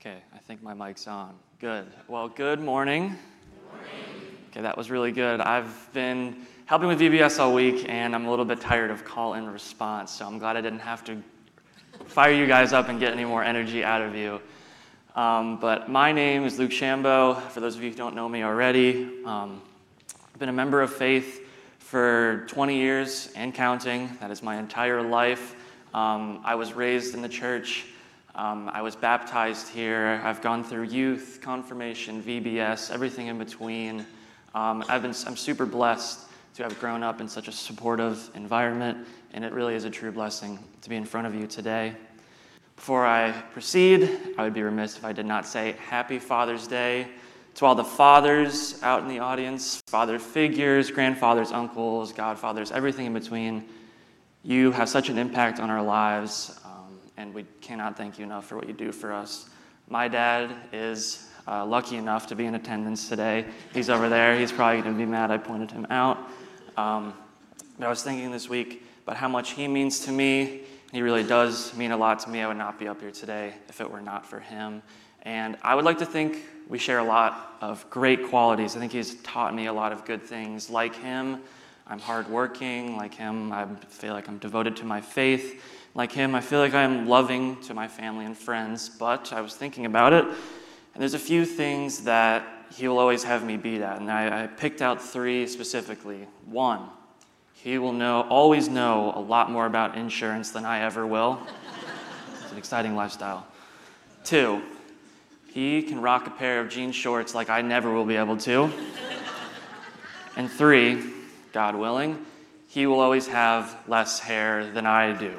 Okay, 0.00 0.18
I 0.32 0.38
think 0.38 0.62
my 0.62 0.74
mic's 0.74 1.08
on. 1.08 1.34
Good. 1.58 1.84
Well, 2.06 2.28
good 2.28 2.60
morning. 2.60 3.16
Okay, 4.48 4.60
that 4.60 4.78
was 4.78 4.92
really 4.92 5.10
good. 5.10 5.40
I've 5.40 5.92
been 5.92 6.46
helping 6.66 6.86
with 6.86 7.00
VBS 7.00 7.40
all 7.40 7.52
week, 7.52 7.84
and 7.88 8.14
I'm 8.14 8.24
a 8.24 8.30
little 8.30 8.44
bit 8.44 8.60
tired 8.60 8.92
of 8.92 9.04
call 9.04 9.34
and 9.34 9.52
response, 9.52 10.12
so 10.12 10.24
I'm 10.24 10.38
glad 10.38 10.56
I 10.56 10.60
didn't 10.60 10.78
have 10.78 11.02
to 11.06 11.20
fire 12.06 12.32
you 12.32 12.46
guys 12.46 12.72
up 12.72 12.88
and 12.88 13.00
get 13.00 13.12
any 13.12 13.24
more 13.24 13.42
energy 13.42 13.82
out 13.82 14.00
of 14.00 14.14
you. 14.14 14.40
Um, 15.16 15.58
but 15.58 15.90
my 15.90 16.12
name 16.12 16.44
is 16.44 16.60
Luke 16.60 16.70
Schambow. 16.70 17.34
For 17.50 17.58
those 17.58 17.74
of 17.74 17.82
you 17.82 17.90
who 17.90 17.96
don't 17.96 18.14
know 18.14 18.28
me 18.28 18.44
already, 18.44 19.24
um, 19.24 19.60
I've 20.32 20.38
been 20.38 20.48
a 20.48 20.52
member 20.52 20.80
of 20.80 20.94
faith 20.94 21.44
for 21.80 22.46
20 22.46 22.76
years 22.76 23.32
and 23.34 23.52
counting. 23.52 24.16
That 24.20 24.30
is 24.30 24.44
my 24.44 24.58
entire 24.58 25.02
life. 25.02 25.56
Um, 25.92 26.40
I 26.44 26.54
was 26.54 26.72
raised 26.72 27.16
in 27.16 27.20
the 27.20 27.28
church. 27.28 27.86
Um, 28.38 28.70
I 28.72 28.82
was 28.82 28.94
baptized 28.94 29.68
here. 29.68 30.20
I've 30.22 30.40
gone 30.40 30.62
through 30.62 30.84
youth, 30.84 31.40
confirmation, 31.42 32.22
VBS, 32.22 32.88
everything 32.92 33.26
in 33.26 33.36
between. 33.36 34.06
Um, 34.54 34.84
I've 34.88 35.02
been, 35.02 35.12
I'm 35.26 35.36
super 35.36 35.66
blessed 35.66 36.20
to 36.54 36.62
have 36.62 36.78
grown 36.78 37.02
up 37.02 37.20
in 37.20 37.28
such 37.28 37.48
a 37.48 37.52
supportive 37.52 38.30
environment, 38.36 39.08
and 39.32 39.44
it 39.44 39.52
really 39.52 39.74
is 39.74 39.84
a 39.84 39.90
true 39.90 40.12
blessing 40.12 40.56
to 40.82 40.88
be 40.88 40.94
in 40.94 41.04
front 41.04 41.26
of 41.26 41.34
you 41.34 41.48
today. 41.48 41.96
Before 42.76 43.04
I 43.04 43.32
proceed, 43.32 44.08
I 44.38 44.44
would 44.44 44.54
be 44.54 44.62
remiss 44.62 44.96
if 44.96 45.04
I 45.04 45.12
did 45.12 45.26
not 45.26 45.44
say 45.44 45.74
Happy 45.88 46.20
Father's 46.20 46.68
Day 46.68 47.08
to 47.56 47.66
all 47.66 47.74
the 47.74 47.82
fathers 47.82 48.80
out 48.84 49.02
in 49.02 49.08
the 49.08 49.18
audience, 49.18 49.82
father 49.88 50.20
figures, 50.20 50.92
grandfathers, 50.92 51.50
uncles, 51.50 52.12
godfathers, 52.12 52.70
everything 52.70 53.06
in 53.06 53.14
between. 53.14 53.64
You 54.44 54.70
have 54.70 54.88
such 54.88 55.08
an 55.08 55.18
impact 55.18 55.58
on 55.58 55.70
our 55.70 55.82
lives 55.82 56.60
and 57.18 57.34
we 57.34 57.44
cannot 57.60 57.96
thank 57.96 58.16
you 58.16 58.24
enough 58.24 58.46
for 58.46 58.56
what 58.56 58.68
you 58.68 58.72
do 58.72 58.92
for 58.92 59.12
us. 59.12 59.50
My 59.88 60.06
dad 60.06 60.54
is 60.72 61.28
uh, 61.48 61.66
lucky 61.66 61.96
enough 61.96 62.28
to 62.28 62.36
be 62.36 62.46
in 62.46 62.54
attendance 62.54 63.08
today. 63.08 63.44
He's 63.74 63.90
over 63.90 64.08
there. 64.08 64.38
He's 64.38 64.52
probably 64.52 64.82
going 64.82 64.94
to 64.94 64.98
be 64.98 65.10
mad 65.10 65.32
I 65.32 65.38
pointed 65.38 65.72
him 65.72 65.84
out. 65.90 66.16
Um, 66.76 67.12
but 67.76 67.86
I 67.86 67.88
was 67.88 68.04
thinking 68.04 68.30
this 68.30 68.48
week 68.48 68.84
about 69.02 69.16
how 69.16 69.28
much 69.28 69.50
he 69.50 69.66
means 69.66 70.00
to 70.00 70.12
me. 70.12 70.62
He 70.92 71.02
really 71.02 71.24
does 71.24 71.76
mean 71.76 71.90
a 71.90 71.96
lot 71.96 72.20
to 72.20 72.30
me. 72.30 72.40
I 72.40 72.46
would 72.46 72.56
not 72.56 72.78
be 72.78 72.86
up 72.86 73.00
here 73.00 73.10
today 73.10 73.54
if 73.68 73.80
it 73.80 73.90
were 73.90 74.00
not 74.00 74.24
for 74.24 74.38
him. 74.38 74.80
And 75.22 75.58
I 75.62 75.74
would 75.74 75.84
like 75.84 75.98
to 75.98 76.06
think 76.06 76.44
we 76.68 76.78
share 76.78 77.00
a 77.00 77.04
lot 77.04 77.56
of 77.60 77.84
great 77.90 78.28
qualities. 78.28 78.76
I 78.76 78.78
think 78.78 78.92
he's 78.92 79.16
taught 79.22 79.54
me 79.56 79.66
a 79.66 79.72
lot 79.72 79.90
of 79.90 80.04
good 80.04 80.22
things. 80.22 80.70
Like 80.70 80.94
him, 80.94 81.40
I'm 81.88 81.98
hardworking. 81.98 82.96
Like 82.96 83.14
him, 83.14 83.50
I 83.52 83.66
feel 83.88 84.14
like 84.14 84.28
I'm 84.28 84.38
devoted 84.38 84.76
to 84.76 84.84
my 84.84 85.00
faith 85.00 85.60
like 85.98 86.12
him, 86.12 86.36
I 86.36 86.40
feel 86.40 86.60
like 86.60 86.74
I'm 86.74 87.08
loving 87.08 87.60
to 87.62 87.74
my 87.74 87.88
family 87.88 88.24
and 88.24 88.38
friends, 88.38 88.88
but 88.88 89.32
I 89.32 89.40
was 89.40 89.56
thinking 89.56 89.84
about 89.84 90.12
it, 90.12 90.24
and 90.24 91.00
there's 91.00 91.14
a 91.14 91.18
few 91.18 91.44
things 91.44 92.04
that 92.04 92.46
he 92.72 92.86
will 92.86 93.00
always 93.00 93.24
have 93.24 93.44
me 93.44 93.56
beat 93.56 93.80
at, 93.80 94.00
and 94.00 94.08
I, 94.08 94.44
I 94.44 94.46
picked 94.46 94.80
out 94.80 95.02
three 95.02 95.48
specifically. 95.48 96.28
One, 96.46 96.88
he 97.52 97.78
will 97.78 97.92
know, 97.92 98.20
always 98.30 98.68
know 98.68 99.12
a 99.16 99.20
lot 99.20 99.50
more 99.50 99.66
about 99.66 99.98
insurance 99.98 100.52
than 100.52 100.64
I 100.64 100.82
ever 100.82 101.04
will. 101.04 101.40
it's 102.42 102.52
an 102.52 102.58
exciting 102.58 102.94
lifestyle. 102.94 103.44
Two, 104.22 104.62
he 105.52 105.82
can 105.82 106.00
rock 106.00 106.28
a 106.28 106.30
pair 106.30 106.60
of 106.60 106.68
jean 106.68 106.92
shorts 106.92 107.34
like 107.34 107.50
I 107.50 107.60
never 107.60 107.92
will 107.92 108.04
be 108.04 108.14
able 108.14 108.36
to. 108.36 108.70
and 110.36 110.48
three, 110.48 111.02
God 111.52 111.74
willing, 111.74 112.24
he 112.68 112.86
will 112.86 113.00
always 113.00 113.26
have 113.26 113.76
less 113.88 114.20
hair 114.20 114.70
than 114.70 114.86
I 114.86 115.12
do. 115.12 115.34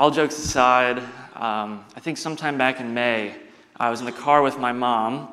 All 0.00 0.10
jokes 0.10 0.38
aside, 0.38 0.96
um, 1.34 1.84
I 1.94 2.00
think 2.00 2.16
sometime 2.16 2.56
back 2.56 2.80
in 2.80 2.94
May, 2.94 3.34
I 3.76 3.90
was 3.90 4.00
in 4.00 4.06
the 4.06 4.12
car 4.12 4.40
with 4.40 4.58
my 4.58 4.72
mom. 4.72 5.28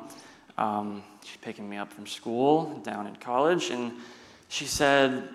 Um, 0.58 1.02
she's 1.24 1.38
picking 1.38 1.66
me 1.66 1.78
up 1.78 1.90
from 1.90 2.06
school 2.06 2.78
down 2.84 3.06
in 3.06 3.16
college, 3.16 3.70
and 3.70 3.92
she 4.50 4.66
said, 4.66 5.26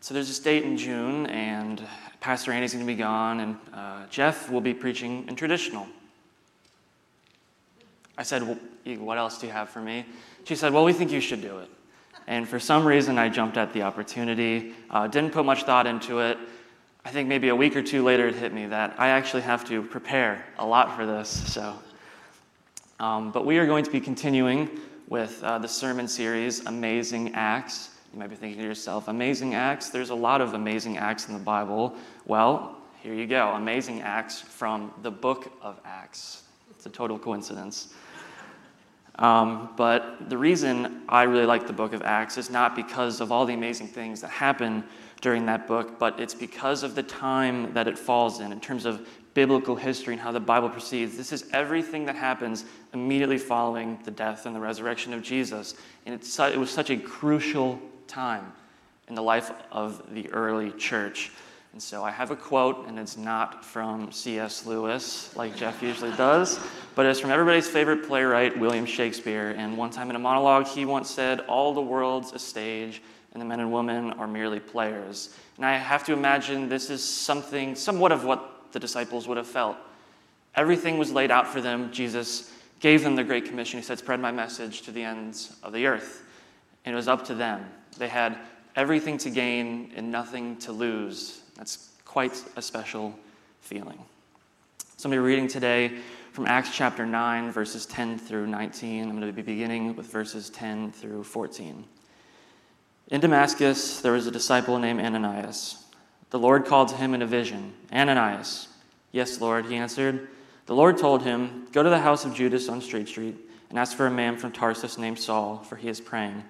So 0.00 0.14
there's 0.14 0.28
this 0.28 0.38
date 0.38 0.62
in 0.62 0.78
June, 0.78 1.26
and 1.26 1.82
Pastor 2.20 2.50
Andy's 2.50 2.72
going 2.72 2.86
to 2.86 2.90
be 2.90 2.96
gone, 2.96 3.40
and 3.40 3.56
uh, 3.74 4.06
Jeff 4.08 4.50
will 4.50 4.62
be 4.62 4.72
preaching 4.72 5.28
in 5.28 5.36
traditional. 5.36 5.86
I 8.16 8.22
said, 8.22 8.42
well, 8.42 8.58
What 9.00 9.18
else 9.18 9.38
do 9.38 9.48
you 9.48 9.52
have 9.52 9.68
for 9.68 9.82
me? 9.82 10.06
She 10.44 10.56
said, 10.56 10.72
Well, 10.72 10.86
we 10.86 10.94
think 10.94 11.12
you 11.12 11.20
should 11.20 11.42
do 11.42 11.58
it. 11.58 11.68
And 12.26 12.48
for 12.48 12.58
some 12.58 12.86
reason, 12.86 13.18
I 13.18 13.28
jumped 13.28 13.58
at 13.58 13.74
the 13.74 13.82
opportunity, 13.82 14.72
uh, 14.88 15.08
didn't 15.08 15.32
put 15.32 15.44
much 15.44 15.64
thought 15.64 15.86
into 15.86 16.20
it. 16.20 16.38
I 17.06 17.10
think 17.10 17.28
maybe 17.28 17.50
a 17.50 17.54
week 17.54 17.76
or 17.76 17.82
two 17.82 18.02
later, 18.02 18.26
it 18.26 18.34
hit 18.34 18.52
me 18.52 18.66
that 18.66 18.96
I 18.98 19.10
actually 19.10 19.42
have 19.42 19.64
to 19.68 19.80
prepare 19.80 20.44
a 20.58 20.66
lot 20.66 20.96
for 20.96 21.06
this. 21.06 21.28
So, 21.52 21.78
um, 22.98 23.30
but 23.30 23.46
we 23.46 23.58
are 23.58 23.66
going 23.66 23.84
to 23.84 23.92
be 23.92 24.00
continuing 24.00 24.68
with 25.08 25.40
uh, 25.44 25.58
the 25.58 25.68
sermon 25.68 26.08
series, 26.08 26.66
Amazing 26.66 27.36
Acts. 27.36 27.90
You 28.12 28.18
might 28.18 28.26
be 28.28 28.34
thinking 28.34 28.60
to 28.60 28.66
yourself, 28.66 29.06
Amazing 29.06 29.54
Acts? 29.54 29.90
There's 29.90 30.10
a 30.10 30.16
lot 30.16 30.40
of 30.40 30.54
amazing 30.54 30.98
acts 30.98 31.28
in 31.28 31.34
the 31.34 31.38
Bible. 31.38 31.94
Well, 32.24 32.76
here 33.00 33.14
you 33.14 33.28
go 33.28 33.50
Amazing 33.50 34.00
Acts 34.00 34.40
from 34.40 34.92
the 35.02 35.10
book 35.12 35.52
of 35.62 35.78
Acts. 35.84 36.42
It's 36.72 36.86
a 36.86 36.90
total 36.90 37.20
coincidence. 37.20 37.94
Um, 39.18 39.70
but 39.76 40.28
the 40.28 40.36
reason 40.36 41.02
I 41.08 41.22
really 41.22 41.46
like 41.46 41.66
the 41.66 41.72
book 41.72 41.92
of 41.94 42.02
Acts 42.02 42.36
is 42.36 42.50
not 42.50 42.76
because 42.76 43.20
of 43.20 43.32
all 43.32 43.46
the 43.46 43.54
amazing 43.54 43.88
things 43.88 44.20
that 44.20 44.28
happen 44.28 44.84
during 45.22 45.46
that 45.46 45.66
book, 45.66 45.98
but 45.98 46.20
it's 46.20 46.34
because 46.34 46.82
of 46.82 46.94
the 46.94 47.02
time 47.02 47.72
that 47.72 47.88
it 47.88 47.98
falls 47.98 48.40
in, 48.40 48.52
in 48.52 48.60
terms 48.60 48.84
of 48.84 49.08
biblical 49.32 49.76
history 49.76 50.14
and 50.14 50.20
how 50.20 50.32
the 50.32 50.40
Bible 50.40 50.68
proceeds. 50.68 51.16
This 51.16 51.32
is 51.32 51.46
everything 51.52 52.04
that 52.06 52.16
happens 52.16 52.64
immediately 52.92 53.38
following 53.38 53.98
the 54.04 54.10
death 54.10 54.46
and 54.46 54.54
the 54.54 54.60
resurrection 54.60 55.12
of 55.12 55.22
Jesus. 55.22 55.74
And 56.04 56.14
it 56.14 56.58
was 56.58 56.70
such 56.70 56.90
a 56.90 56.96
crucial 56.96 57.80
time 58.06 58.52
in 59.08 59.14
the 59.14 59.22
life 59.22 59.50
of 59.70 60.02
the 60.14 60.30
early 60.32 60.72
church. 60.72 61.32
And 61.76 61.82
so 61.82 62.02
I 62.02 62.10
have 62.10 62.30
a 62.30 62.36
quote, 62.36 62.88
and 62.88 62.98
it's 62.98 63.18
not 63.18 63.62
from 63.62 64.10
C.S. 64.10 64.64
Lewis, 64.64 65.36
like 65.36 65.54
Jeff 65.54 65.82
usually 65.82 66.10
does, 66.12 66.58
but 66.94 67.04
it's 67.04 67.20
from 67.20 67.30
everybody's 67.30 67.68
favorite 67.68 68.06
playwright, 68.08 68.58
William 68.58 68.86
Shakespeare. 68.86 69.54
And 69.58 69.76
one 69.76 69.90
time 69.90 70.08
in 70.08 70.16
a 70.16 70.18
monologue, 70.18 70.66
he 70.66 70.86
once 70.86 71.10
said, 71.10 71.40
All 71.40 71.74
the 71.74 71.82
world's 71.82 72.32
a 72.32 72.38
stage, 72.38 73.02
and 73.34 73.42
the 73.42 73.44
men 73.44 73.60
and 73.60 73.70
women 73.70 74.14
are 74.14 74.26
merely 74.26 74.58
players. 74.58 75.36
And 75.58 75.66
I 75.66 75.76
have 75.76 76.02
to 76.06 76.14
imagine 76.14 76.70
this 76.70 76.88
is 76.88 77.04
something, 77.04 77.74
somewhat 77.74 78.10
of 78.10 78.24
what 78.24 78.72
the 78.72 78.80
disciples 78.80 79.28
would 79.28 79.36
have 79.36 79.46
felt. 79.46 79.76
Everything 80.54 80.96
was 80.96 81.12
laid 81.12 81.30
out 81.30 81.46
for 81.46 81.60
them. 81.60 81.92
Jesus 81.92 82.54
gave 82.80 83.02
them 83.02 83.16
the 83.16 83.24
Great 83.24 83.44
Commission. 83.44 83.78
He 83.78 83.84
said, 83.84 83.98
Spread 83.98 84.20
my 84.20 84.32
message 84.32 84.80
to 84.80 84.92
the 84.92 85.02
ends 85.02 85.54
of 85.62 85.74
the 85.74 85.84
earth. 85.84 86.24
And 86.86 86.94
it 86.94 86.96
was 86.96 87.06
up 87.06 87.26
to 87.26 87.34
them. 87.34 87.66
They 87.98 88.08
had 88.08 88.38
everything 88.76 89.18
to 89.18 89.28
gain 89.28 89.92
and 89.94 90.10
nothing 90.10 90.56
to 90.60 90.72
lose. 90.72 91.42
That's 91.56 91.90
quite 92.04 92.42
a 92.56 92.62
special 92.62 93.14
feeling. 93.60 93.98
So 94.96 95.08
I'm 95.08 95.10
going 95.10 95.22
to 95.22 95.22
be 95.22 95.26
reading 95.26 95.48
today 95.48 95.98
from 96.32 96.46
Acts 96.46 96.70
chapter 96.72 97.06
9, 97.06 97.50
verses 97.50 97.86
10 97.86 98.18
through 98.18 98.46
19. 98.46 99.04
I'm 99.04 99.18
going 99.18 99.26
to 99.26 99.32
be 99.32 99.42
beginning 99.42 99.96
with 99.96 100.06
verses 100.06 100.50
10 100.50 100.92
through 100.92 101.24
14. 101.24 101.84
In 103.08 103.20
Damascus, 103.20 104.00
there 104.00 104.12
was 104.12 104.26
a 104.26 104.30
disciple 104.30 104.78
named 104.78 105.00
Ananias. 105.00 105.84
The 106.30 106.38
Lord 106.38 106.66
called 106.66 106.88
to 106.88 106.96
him 106.96 107.14
in 107.14 107.22
a 107.22 107.26
vision 107.26 107.72
Ananias. 107.92 108.68
Yes, 109.12 109.40
Lord, 109.40 109.66
he 109.66 109.76
answered. 109.76 110.28
The 110.66 110.74
Lord 110.74 110.98
told 110.98 111.22
him, 111.22 111.68
Go 111.72 111.82
to 111.82 111.90
the 111.90 112.00
house 112.00 112.24
of 112.24 112.34
Judas 112.34 112.68
on 112.68 112.82
Straight 112.82 113.08
Street 113.08 113.36
and 113.70 113.78
ask 113.78 113.96
for 113.96 114.06
a 114.06 114.10
man 114.10 114.36
from 114.36 114.52
Tarsus 114.52 114.98
named 114.98 115.18
Saul, 115.18 115.58
for 115.58 115.76
he 115.76 115.88
is 115.88 116.00
praying. 116.00 116.42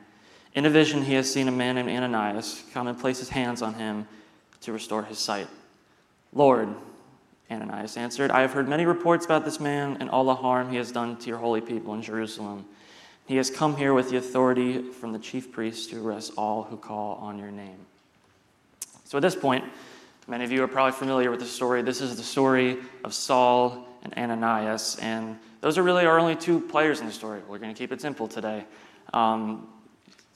In 0.55 0.65
a 0.67 0.71
vision, 0.71 1.03
he 1.03 1.15
has 1.15 1.31
seen 1.31 1.49
a 1.49 1.53
man 1.53 1.75
named 1.77 1.91
Ananias 1.91 2.65
come 2.73 2.89
and 2.89 2.99
place 2.99 3.19
his 3.19 3.29
hands 3.29 3.63
on 3.63 3.75
him 3.75 4.09
to 4.67 4.73
restore 4.73 5.05
his 5.05 5.19
sight. 5.19 5.47
Lord, 6.33 6.69
Ananias 7.51 7.97
answered, 7.97 8.33
I 8.33 8.41
have 8.41 8.53
heard 8.53 8.69
many 8.69 8.85
reports 8.85 9.25
about 9.25 9.45
this 9.45 9.61
man 9.61 9.97
and 10.01 10.11
all 10.11 10.25
the 10.25 10.35
harm 10.35 10.71
he 10.71 10.77
has 10.77 10.91
done 10.91 11.17
to 11.19 11.29
your 11.29 11.39
holy 11.39 11.61
people 11.61 11.95
in 11.95 12.03
Jerusalem. 12.03 12.65
He 13.27 13.37
has 13.37 13.49
come 13.49 13.77
here 13.77 13.95
with 13.95 14.11
the 14.11 14.17
authority 14.17 14.83
from 14.83 15.13
the 15.13 15.21
chief 15.21 15.53
priests 15.53 15.87
to 15.89 16.05
arrest 16.05 16.33
all 16.37 16.65
who 16.65 16.77
call 16.77 17.15
on 17.17 17.39
your 17.39 17.53
name. 17.53 17.79
So 19.05 19.19
at 19.19 19.23
this 19.23 19.37
point, 19.37 19.65
many 20.27 20.45
of 20.45 20.51
you 20.51 20.65
are 20.65 20.69
probably 20.69 20.99
familiar 20.99 21.31
with 21.31 21.41
the 21.41 21.47
story. 21.47 21.83
This 21.83 22.01
is 22.01 22.17
the 22.17 22.25
story 22.25 22.79
of 23.05 23.15
Saul 23.15 23.87
and 24.03 24.13
Ananias, 24.19 24.97
and 25.01 25.39
those 25.61 25.79
are 25.79 25.85
really 25.85 26.07
our 26.07 26.19
only 26.19 26.35
two 26.35 26.59
players 26.59 26.99
in 26.99 27.07
the 27.07 27.13
story. 27.13 27.41
We're 27.49 27.59
going 27.59 27.73
to 27.73 27.79
keep 27.79 27.93
it 27.93 28.01
simple 28.01 28.27
today. 28.27 28.65
Um, 29.15 29.69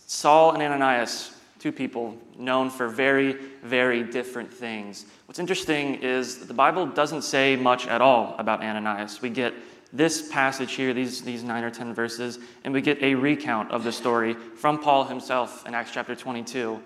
Saul 0.07 0.53
and 0.53 0.63
Ananias 0.63 1.33
two 1.61 1.71
people 1.71 2.17
known 2.39 2.71
for 2.71 2.89
very, 2.89 3.35
very 3.63 4.03
different 4.03 4.53
things. 4.53 5.05
What's 5.27 5.39
interesting 5.39 5.97
is 5.97 6.47
the 6.47 6.55
Bible 6.55 6.87
doesn't 6.87 7.23
say 7.23 7.55
much 7.55 7.87
at 7.87 8.01
all 8.01 8.35
about 8.39 8.63
Ananias. 8.63 9.21
We 9.21 9.29
get 9.31 9.55
this 9.93 10.29
passage 10.31 10.73
here, 10.73 10.95
these, 10.95 11.23
these 11.23 11.43
nine 11.43 11.63
or 11.63 11.71
ten 11.71 11.93
verses, 11.93 12.39
and 12.65 12.73
we 12.73 12.81
get 12.81 13.03
a 13.03 13.15
recount 13.15 13.71
of 13.71 13.85
the 13.85 13.93
story 13.93 14.35
from 14.35 14.79
Paul 14.79 15.05
himself 15.05 15.67
in 15.67 15.75
Acts 15.75 15.91
chapter 15.93 16.17
22. 16.17 16.81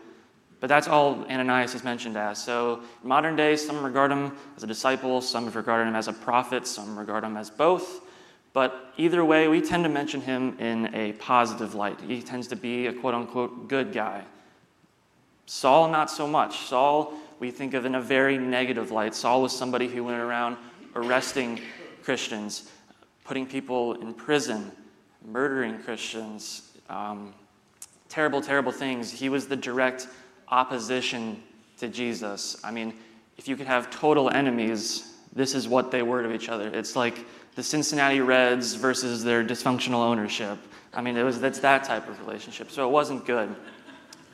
But 0.61 0.69
that's 0.69 0.89
all 0.89 1.25
Ananias 1.31 1.75
is 1.75 1.85
mentioned 1.85 2.17
as. 2.17 2.43
So, 2.43 2.81
in 3.03 3.09
modern 3.09 3.37
days, 3.37 3.65
some 3.65 3.85
regard 3.85 4.11
him 4.11 4.37
as 4.57 4.63
a 4.63 4.67
disciple, 4.67 5.21
some 5.21 5.51
regard 5.51 5.87
him 5.87 5.95
as 5.95 6.09
a 6.09 6.13
prophet, 6.13 6.67
some 6.67 6.99
regard 6.99 7.23
him 7.23 7.37
as 7.37 7.51
both. 7.51 8.01
But 8.55 8.95
either 8.97 9.25
way, 9.25 9.47
we 9.47 9.61
tend 9.61 9.85
to 9.85 9.91
mention 9.91 10.21
him 10.21 10.59
in 10.59 10.95
a 10.95 11.13
positive 11.15 11.75
light. 11.75 12.01
He 12.01 12.23
tends 12.23 12.49
to 12.49 12.57
be 12.57 12.87
a 12.87 12.93
quote 12.93 13.15
unquote 13.15 13.69
good 13.69 13.93
guy. 13.93 14.25
Saul, 15.47 15.89
not 15.89 16.11
so 16.11 16.27
much. 16.27 16.67
Saul, 16.67 17.13
we 17.39 17.51
think 17.51 17.75
of 17.75 17.85
in 17.85 17.95
a 17.95 18.01
very 18.01 18.39
negative 18.39 18.91
light. 18.91 19.15
Saul 19.15 19.43
was 19.43 19.57
somebody 19.57 19.89
who 19.89 20.05
went 20.05 20.21
around 20.21 20.57
arresting 20.95 21.61
Christians, 22.03 22.71
putting 23.25 23.47
people 23.47 23.95
in 23.95 24.15
prison, 24.15 24.73
murdering 25.25 25.79
Christians, 25.83 26.71
um, 26.89 27.35
terrible, 28.09 28.41
terrible 28.41 28.73
things. 28.73 29.11
He 29.11 29.29
was 29.29 29.49
the 29.49 29.57
direct 29.57 30.09
opposition 30.49 31.43
to 31.79 31.89
Jesus. 31.89 32.57
I 32.63 32.71
mean, 32.71 32.95
if 33.37 33.49
you 33.49 33.57
could 33.57 33.67
have 33.67 33.91
total 33.91 34.31
enemies, 34.31 35.15
this 35.35 35.55
is 35.55 35.67
what 35.67 35.91
they 35.91 36.03
were 36.03 36.23
to 36.23 36.33
each 36.33 36.49
other. 36.49 36.69
It's 36.69 36.95
like 36.95 37.27
the 37.57 37.63
Cincinnati 37.63 38.21
Reds 38.21 38.75
versus 38.75 39.25
their 39.25 39.45
dysfunctional 39.45 39.97
ownership. 39.97 40.59
I 40.93 41.01
mean, 41.01 41.17
it 41.17 41.25
was 41.25 41.41
that's 41.41 41.59
that 41.61 41.85
type 41.85 42.09
of 42.09 42.19
relationship. 42.21 42.71
So 42.71 42.87
it 42.89 42.93
wasn't 42.93 43.27
good. 43.27 43.55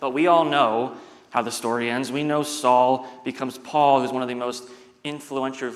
But 0.01 0.11
we 0.11 0.27
all 0.27 0.45
know 0.45 0.97
how 1.31 1.43
the 1.43 1.51
story 1.51 1.91
ends. 1.91 2.11
We 2.11 2.25
know 2.25 2.43
Saul 2.43 3.07
becomes 3.25 3.59
Paul, 3.59 4.01
who's 4.01 4.13
one 4.13 4.23
of 4.23 4.29
the 4.29 4.35
most 4.35 4.65
influential, 5.05 5.73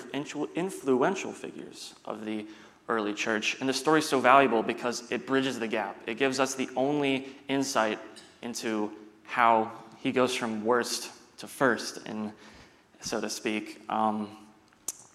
influential 0.54 1.32
figures 1.32 1.94
of 2.04 2.24
the 2.24 2.46
early 2.88 3.14
church. 3.14 3.56
And 3.60 3.68
the 3.68 3.72
story 3.72 4.00
is 4.00 4.08
so 4.08 4.20
valuable 4.20 4.62
because 4.62 5.10
it 5.10 5.26
bridges 5.26 5.58
the 5.58 5.68
gap. 5.68 5.96
It 6.06 6.18
gives 6.18 6.40
us 6.40 6.54
the 6.54 6.68
only 6.76 7.28
insight 7.48 7.98
into 8.42 8.90
how 9.24 9.70
he 10.00 10.12
goes 10.12 10.34
from 10.34 10.64
worst 10.64 11.10
to 11.38 11.46
first, 11.46 12.00
so 13.00 13.20
to 13.20 13.30
speak. 13.30 13.80
Um, 13.88 14.28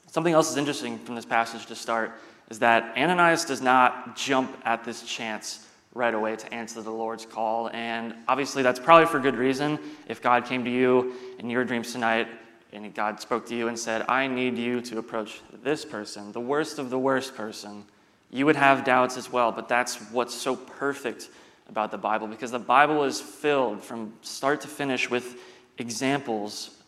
something 0.07 0.33
else 0.33 0.49
is 0.49 0.57
interesting 0.57 0.97
from 0.99 1.15
this 1.15 1.25
passage 1.25 1.65
to 1.67 1.75
start 1.75 2.13
is 2.49 2.59
that 2.59 2.97
Ananias 2.97 3.45
does 3.45 3.61
not 3.61 4.15
jump 4.15 4.57
at 4.65 4.83
this 4.83 5.03
chance 5.03 5.67
right 5.99 6.13
away 6.13 6.37
to 6.37 6.53
answer 6.53 6.81
the 6.81 6.89
Lord's 6.89 7.25
call. 7.25 7.69
And 7.71 8.15
obviously, 8.27 8.63
that's 8.63 8.79
probably 8.79 9.05
for 9.05 9.19
good 9.19 9.35
reason. 9.35 9.77
If 10.07 10.21
God 10.21 10.45
came 10.45 10.63
to 10.63 10.71
you 10.71 11.13
in 11.37 11.49
your 11.49 11.65
dreams 11.65 11.91
tonight 11.91 12.27
and 12.71 12.91
God 12.95 13.19
spoke 13.19 13.45
to 13.47 13.55
you 13.55 13.67
and 13.67 13.77
said, 13.77 14.05
I 14.07 14.25
need 14.25 14.57
you 14.57 14.79
to 14.81 14.97
approach 14.97 15.41
this 15.61 15.83
person, 15.83 16.31
the 16.31 16.39
worst 16.39 16.79
of 16.79 16.89
the 16.89 16.97
worst 16.97 17.35
person, 17.35 17.83
you 18.31 18.45
would 18.45 18.55
have 18.55 18.85
doubts 18.85 19.17
as 19.17 19.31
well. 19.31 19.51
But 19.51 19.67
that's 19.67 19.97
what's 20.11 20.33
so 20.33 20.55
perfect 20.55 21.29
about 21.67 21.91
the 21.91 21.97
Bible 21.97 22.27
because 22.27 22.51
the 22.51 22.59
Bible 22.59 23.03
is 23.03 23.19
filled 23.19 23.83
from 23.83 24.13
start 24.21 24.61
to 24.61 24.67
finish 24.67 25.09
with 25.09 25.37
examples 25.77 26.78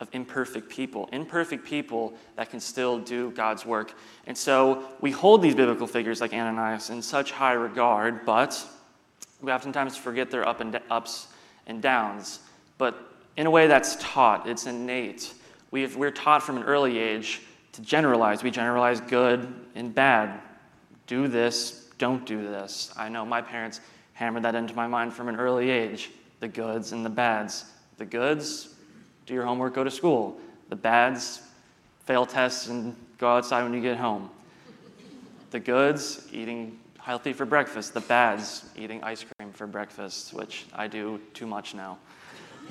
of 0.00 0.08
imperfect 0.12 0.68
people, 0.68 1.08
imperfect 1.12 1.64
people 1.64 2.14
that 2.36 2.50
can 2.50 2.60
still 2.60 2.98
do 2.98 3.30
God's 3.30 3.64
work. 3.64 3.94
And 4.26 4.36
so 4.36 4.84
we 5.00 5.10
hold 5.10 5.40
these 5.40 5.54
biblical 5.54 5.86
figures 5.86 6.20
like 6.20 6.32
Ananias 6.32 6.90
in 6.90 7.00
such 7.00 7.30
high 7.30 7.52
regard, 7.52 8.24
but 8.24 8.66
we 9.40 9.52
oftentimes 9.52 9.96
forget 9.96 10.30
their 10.30 10.46
up 10.46 10.60
and 10.60 10.80
ups 10.90 11.28
and 11.66 11.80
downs. 11.80 12.40
But 12.76 12.96
in 13.36 13.46
a 13.46 13.50
way 13.50 13.66
that's 13.66 13.96
taught, 13.96 14.48
it's 14.48 14.66
innate. 14.66 15.32
we 15.70 15.86
we're 15.86 16.10
taught 16.10 16.42
from 16.42 16.56
an 16.56 16.64
early 16.64 16.98
age 16.98 17.42
to 17.72 17.82
generalize. 17.82 18.42
We 18.42 18.50
generalize 18.50 19.00
good 19.00 19.52
and 19.74 19.94
bad. 19.94 20.40
Do 21.06 21.28
this, 21.28 21.90
don't 21.98 22.24
do 22.24 22.42
this. 22.42 22.92
I 22.96 23.08
know 23.08 23.24
my 23.24 23.42
parents 23.42 23.80
hammered 24.14 24.44
that 24.44 24.54
into 24.54 24.74
my 24.74 24.86
mind 24.86 25.12
from 25.12 25.28
an 25.28 25.36
early 25.36 25.70
age 25.70 26.10
the 26.40 26.48
goods 26.48 26.92
and 26.92 27.04
the 27.04 27.10
bads. 27.10 27.64
The 27.96 28.04
goods, 28.04 28.73
do 29.26 29.34
your 29.34 29.44
homework, 29.44 29.74
go 29.74 29.84
to 29.84 29.90
school. 29.90 30.38
The 30.68 30.76
bads, 30.76 31.42
fail 32.04 32.26
tests 32.26 32.68
and 32.68 32.96
go 33.18 33.28
outside 33.28 33.62
when 33.62 33.74
you 33.74 33.80
get 33.80 33.96
home. 33.96 34.30
The 35.50 35.60
goods, 35.60 36.26
eating 36.32 36.78
healthy 36.98 37.32
for 37.32 37.44
breakfast. 37.44 37.94
The 37.94 38.00
bads, 38.00 38.64
eating 38.76 39.02
ice 39.02 39.24
cream 39.24 39.52
for 39.52 39.66
breakfast, 39.66 40.34
which 40.34 40.66
I 40.74 40.88
do 40.88 41.20
too 41.32 41.46
much 41.46 41.74
now. 41.74 41.98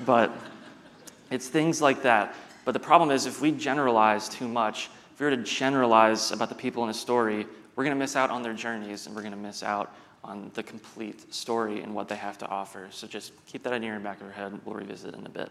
But 0.04 0.32
it's 1.30 1.48
things 1.48 1.80
like 1.80 2.02
that. 2.02 2.34
But 2.64 2.72
the 2.72 2.80
problem 2.80 3.10
is, 3.10 3.26
if 3.26 3.40
we 3.40 3.52
generalize 3.52 4.28
too 4.28 4.48
much, 4.48 4.90
if 5.12 5.20
we 5.20 5.26
were 5.26 5.36
to 5.36 5.42
generalize 5.42 6.32
about 6.32 6.48
the 6.48 6.54
people 6.54 6.82
in 6.84 6.90
a 6.90 6.94
story, 6.94 7.46
we're 7.76 7.84
going 7.84 7.96
to 7.96 7.98
miss 7.98 8.16
out 8.16 8.30
on 8.30 8.42
their 8.42 8.54
journeys 8.54 9.06
and 9.06 9.14
we're 9.14 9.22
going 9.22 9.34
to 9.34 9.38
miss 9.38 9.62
out 9.62 9.94
on 10.22 10.50
the 10.54 10.62
complete 10.62 11.32
story 11.32 11.82
and 11.82 11.94
what 11.94 12.08
they 12.08 12.16
have 12.16 12.38
to 12.38 12.46
offer. 12.48 12.88
So 12.90 13.06
just 13.06 13.32
keep 13.46 13.62
that 13.64 13.72
in 13.72 13.82
your 13.82 13.98
back 14.00 14.16
of 14.16 14.22
your 14.22 14.32
head. 14.32 14.58
We'll 14.64 14.74
revisit 14.74 15.14
in 15.14 15.26
a 15.26 15.28
bit. 15.28 15.50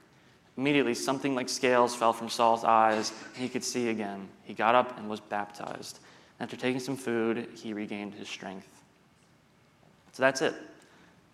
Immediately, 0.61 0.93
something 0.93 1.33
like 1.33 1.49
scales 1.49 1.95
fell 1.95 2.13
from 2.13 2.29
Saul's 2.29 2.63
eyes, 2.63 3.11
and 3.33 3.41
he 3.41 3.49
could 3.49 3.63
see 3.63 3.89
again. 3.89 4.29
He 4.43 4.53
got 4.53 4.75
up 4.75 4.95
and 4.99 5.09
was 5.09 5.19
baptized. 5.19 5.97
After 6.39 6.55
taking 6.55 6.79
some 6.79 6.95
food, 6.95 7.47
he 7.55 7.73
regained 7.73 8.13
his 8.13 8.29
strength. 8.29 8.67
So 10.11 10.21
that's 10.21 10.43
it. 10.43 10.53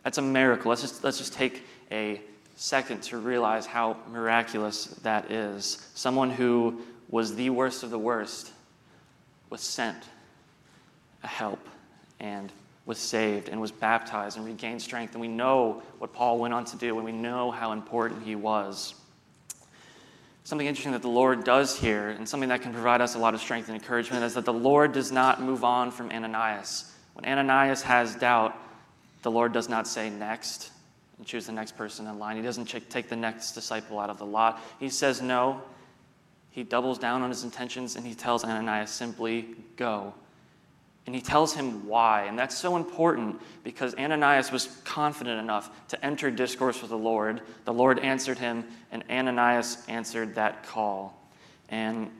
That's 0.05 0.17
a 0.17 0.21
miracle. 0.21 0.69
Let's 0.69 0.79
just, 0.79 1.03
let's 1.03 1.17
just 1.17 1.33
take 1.33 1.65
a 1.91 2.21
second 2.55 3.03
to 3.03 3.17
realize 3.17 3.65
how 3.65 3.97
miraculous 4.09 4.85
that 5.03 5.29
is. 5.29 5.85
Someone 5.93 6.29
who 6.29 6.79
was 7.09 7.35
the 7.35 7.49
worst 7.49 7.83
of 7.83 7.89
the 7.89 7.99
worst 7.99 8.53
was 9.49 9.59
sent 9.59 10.05
a 11.23 11.27
help 11.27 11.67
and 12.21 12.49
was 12.85 12.97
saved 12.97 13.49
and 13.49 13.59
was 13.59 13.73
baptized 13.73 14.37
and 14.37 14.45
regained 14.45 14.81
strength. 14.81 15.15
And 15.15 15.19
we 15.19 15.27
know 15.27 15.83
what 15.97 16.13
Paul 16.13 16.39
went 16.39 16.53
on 16.53 16.63
to 16.63 16.77
do, 16.77 16.95
and 16.95 17.03
we 17.03 17.11
know 17.11 17.51
how 17.51 17.73
important 17.73 18.23
he 18.23 18.37
was 18.37 18.93
something 20.47 20.65
interesting 20.65 20.93
that 20.93 21.01
the 21.01 21.09
Lord 21.09 21.43
does 21.43 21.77
here, 21.77 22.07
and 22.07 22.27
something 22.27 22.47
that 22.47 22.61
can 22.61 22.71
provide 22.71 23.01
us 23.01 23.15
a 23.15 23.19
lot 23.19 23.33
of 23.33 23.41
strength 23.41 23.67
and 23.67 23.75
encouragement, 23.75 24.23
is 24.23 24.35
that 24.35 24.45
the 24.45 24.53
Lord 24.53 24.93
does 24.93 25.11
not 25.11 25.41
move 25.41 25.65
on 25.65 25.91
from 25.91 26.09
Ananias. 26.09 26.89
When 27.15 27.25
Ananias 27.25 27.81
has 27.81 28.15
doubt, 28.15 28.55
the 29.23 29.29
Lord 29.29 29.51
does 29.51 29.67
not 29.67 29.89
say 29.89 30.09
next 30.09 30.71
and 31.17 31.27
choose 31.27 31.47
the 31.47 31.51
next 31.51 31.75
person 31.75 32.07
in 32.07 32.17
line. 32.17 32.37
He 32.37 32.43
doesn't 32.43 32.67
take 32.67 33.09
the 33.09 33.15
next 33.17 33.55
disciple 33.55 33.99
out 33.99 34.09
of 34.09 34.19
the 34.19 34.25
lot. 34.25 34.61
He 34.79 34.87
says 34.87 35.21
no. 35.21 35.61
He 36.51 36.63
doubles 36.63 36.97
down 36.97 37.23
on 37.23 37.29
his 37.29 37.43
intentions 37.43 37.97
and 37.97 38.07
he 38.07 38.13
tells 38.13 38.45
Ananias 38.45 38.89
simply, 38.89 39.49
go. 39.75 40.13
And 41.07 41.15
he 41.15 41.21
tells 41.21 41.53
him 41.53 41.87
why. 41.87 42.25
And 42.25 42.37
that's 42.37 42.55
so 42.55 42.75
important 42.75 43.41
because 43.63 43.95
Ananias 43.95 44.51
was 44.51 44.67
confident 44.83 45.39
enough 45.39 45.71
to 45.87 46.05
enter 46.05 46.29
discourse 46.29 46.81
with 46.81 46.91
the 46.91 46.97
Lord. 46.97 47.41
The 47.63 47.73
Lord 47.73 47.99
answered 47.99 48.37
him, 48.37 48.65
and 48.91 49.03
Ananias 49.09 49.83
answered 49.87 50.35
that 50.35 50.67
call. 50.67 51.17
And 51.69 52.11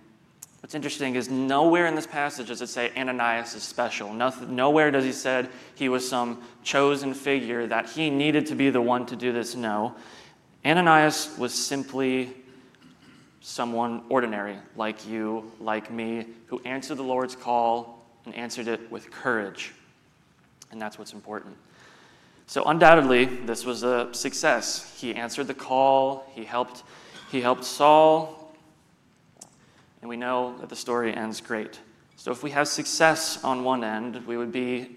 what's 0.61 0.73
interesting 0.73 1.15
is 1.15 1.29
nowhere 1.29 1.85
in 1.85 1.95
this 1.95 2.07
passage 2.07 2.47
does 2.47 2.61
it 2.61 2.69
say 2.69 2.91
Ananias 2.95 3.55
is 3.55 3.63
special. 3.63 4.13
Nowhere 4.13 4.89
does 4.89 5.03
he 5.03 5.11
said 5.11 5.49
he 5.75 5.89
was 5.89 6.07
some 6.07 6.41
chosen 6.63 7.13
figure, 7.13 7.67
that 7.67 7.89
he 7.89 8.09
needed 8.09 8.45
to 8.45 8.55
be 8.55 8.69
the 8.69 8.81
one 8.81 9.05
to 9.07 9.17
do 9.17 9.33
this. 9.33 9.53
No. 9.53 9.95
Ananias 10.65 11.35
was 11.37 11.53
simply 11.53 12.33
someone 13.41 14.03
ordinary, 14.07 14.55
like 14.77 15.05
you, 15.05 15.51
like 15.59 15.91
me, 15.91 16.25
who 16.45 16.61
answered 16.63 16.95
the 16.95 17.03
Lord's 17.03 17.35
call 17.35 17.96
and 18.27 18.35
answered 18.35 18.67
it 18.67 18.91
with 18.91 19.09
courage. 19.09 19.73
And 20.71 20.81
that's 20.81 20.99
what's 20.99 21.13
important. 21.13 21.55
So 22.45 22.63
undoubtedly, 22.65 23.25
this 23.25 23.65
was 23.65 23.83
a 23.83 24.13
success. 24.13 24.95
He 24.99 25.15
answered 25.15 25.47
the 25.47 25.53
call, 25.53 26.29
he 26.33 26.43
helped, 26.43 26.83
he 27.31 27.41
helped 27.41 27.63
Saul, 27.63 28.53
and 30.01 30.09
we 30.09 30.17
know 30.17 30.57
that 30.59 30.69
the 30.69 30.75
story 30.75 31.13
ends 31.13 31.41
great. 31.41 31.79
So 32.17 32.31
if 32.31 32.43
we 32.43 32.51
have 32.51 32.67
success 32.67 33.43
on 33.43 33.63
one 33.63 33.83
end, 33.83 34.25
we 34.27 34.37
would 34.37 34.51
be 34.51 34.95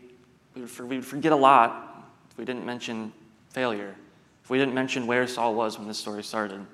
we 0.55 0.63
would 0.63 1.05
forget 1.05 1.31
a 1.31 1.37
lot 1.37 2.05
if 2.31 2.37
we 2.37 2.45
didn't 2.45 2.67
mention 2.67 3.13
failure. 3.51 3.95
If 4.43 4.51
we 4.51 4.59
didn't 4.59 4.75
mention 4.75 5.07
where 5.07 5.27
Saul 5.29 5.55
was 5.55 5.79
when 5.79 5.87
this 5.87 5.99
story 5.99 6.25
started. 6.25 6.67